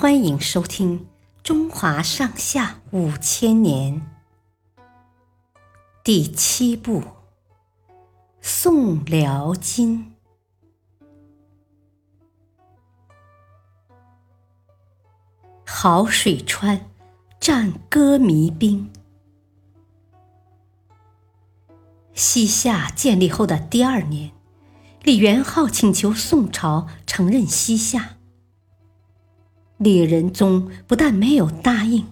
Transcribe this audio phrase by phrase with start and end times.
[0.00, 1.00] 欢迎收听
[1.42, 4.00] 《中华上下五千年》
[6.04, 7.00] 第七部
[8.40, 10.14] 《宋辽金》。
[15.66, 16.88] 好水川
[17.40, 18.92] 战歌迷兵。
[22.14, 24.30] 西夏建立后的第二年，
[25.02, 28.17] 李元昊请求宋朝承认西夏。
[29.78, 32.04] 李仁宗不但没有答应，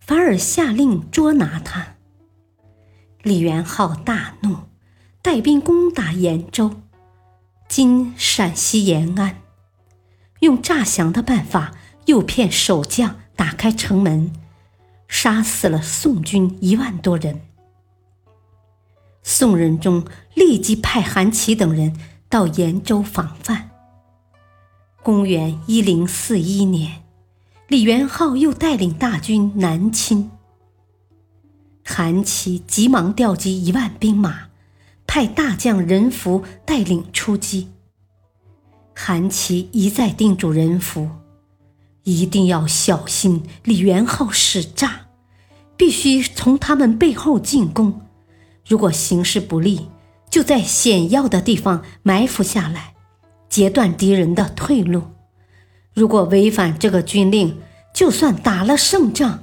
[0.00, 1.94] 反而下令捉拿他。
[3.22, 4.56] 李元昊大怒，
[5.22, 6.82] 带兵攻打延州
[7.68, 9.42] （今陕西延安），
[10.40, 11.72] 用诈降的办法
[12.06, 14.32] 诱骗守将打开城门，
[15.06, 17.42] 杀死了宋军一万多人。
[19.22, 21.96] 宋仁宗立即派韩琦等人
[22.28, 23.70] 到延州防范。
[25.00, 27.03] 公元一零四一年。
[27.66, 30.30] 李元昊又带领大军南侵，
[31.82, 34.48] 韩琦急忙调集一万兵马，
[35.06, 37.70] 派大将任福带领出击。
[38.94, 41.08] 韩琦一再叮嘱任福，
[42.02, 45.06] 一定要小心李元昊使诈，
[45.78, 48.02] 必须从他们背后进攻。
[48.68, 49.88] 如果形势不利，
[50.28, 52.92] 就在险要的地方埋伏下来，
[53.48, 55.04] 截断敌人的退路。
[55.94, 57.62] 如果违反这个军令，
[57.94, 59.42] 就算打了胜仗，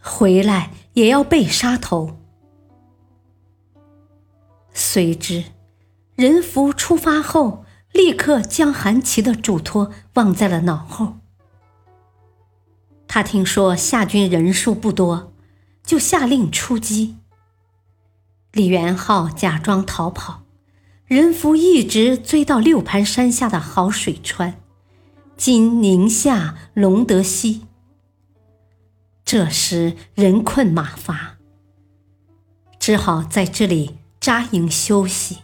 [0.00, 2.18] 回来也要被杀头。
[4.74, 5.44] 随之，
[6.14, 11.16] 任福出发后，立刻将韩琦的嘱托忘在了脑后。
[13.08, 15.32] 他听说夏军人数不多，
[15.82, 17.16] 就下令出击。
[18.52, 20.42] 李元昊假装逃跑，
[21.06, 24.60] 任福一直追到六盘山下的好水川。
[25.36, 27.66] 今宁夏隆德西。
[29.22, 31.36] 这时人困马乏，
[32.78, 35.40] 只好在这里扎营休息。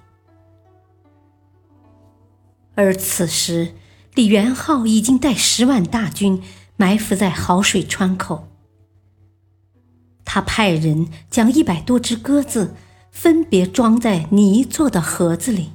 [2.74, 3.74] 而此时，
[4.14, 6.42] 李元昊已经带十万大军
[6.76, 8.48] 埋伏在好水川口。
[10.24, 12.74] 他派人将一百多只鸽子
[13.10, 15.72] 分别装在泥做的盒子里。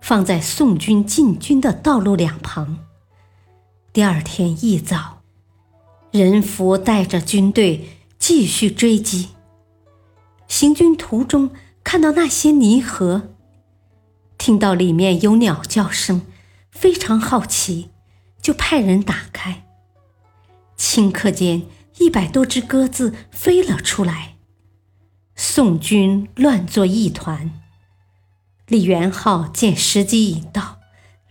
[0.00, 2.78] 放在宋军进军的道路两旁。
[3.92, 5.22] 第二天一早，
[6.10, 7.88] 任福带着军队
[8.18, 9.30] 继续追击。
[10.48, 11.50] 行军途中，
[11.84, 13.30] 看到那些泥盒，
[14.38, 16.22] 听到里面有鸟叫声，
[16.70, 17.90] 非常好奇，
[18.40, 19.64] 就派人打开。
[20.76, 21.62] 顷刻间，
[21.98, 24.36] 一百多只鸽子飞了出来，
[25.36, 27.50] 宋军乱作一团。
[28.70, 30.78] 李元昊见时机已到，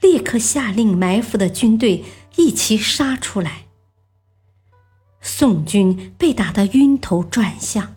[0.02, 2.04] 立刻下令埋伏的军队
[2.36, 3.68] 一齐杀出来。
[5.22, 7.96] 宋军被打得晕头转向，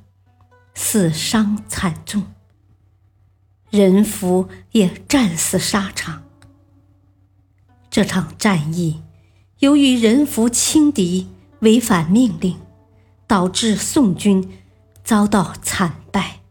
[0.75, 2.23] 死伤惨重。
[3.69, 6.23] 人福也战死沙场。
[7.91, 9.03] 这场战役，
[9.59, 11.27] 由于人福轻敌，
[11.59, 12.61] 违反命令，
[13.27, 14.49] 导致宋军
[15.03, 16.42] 遭到惨败。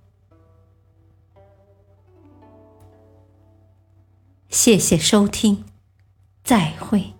[4.63, 5.63] 谢谢收听，
[6.43, 7.15] 再会。